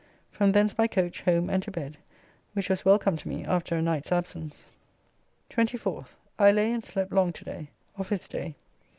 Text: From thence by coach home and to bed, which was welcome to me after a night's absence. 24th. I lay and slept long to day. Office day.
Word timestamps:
From 0.31 0.53
thence 0.53 0.73
by 0.73 0.87
coach 0.87 1.21
home 1.21 1.47
and 1.47 1.61
to 1.61 1.69
bed, 1.69 1.97
which 2.53 2.69
was 2.71 2.83
welcome 2.83 3.17
to 3.17 3.27
me 3.29 3.45
after 3.45 3.75
a 3.75 3.83
night's 3.83 4.11
absence. 4.11 4.71
24th. 5.51 6.15
I 6.39 6.51
lay 6.51 6.71
and 6.71 6.83
slept 6.83 7.11
long 7.13 7.31
to 7.33 7.45
day. 7.45 7.69
Office 7.99 8.27
day. 8.27 8.55